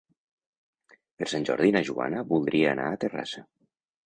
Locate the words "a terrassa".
2.95-3.47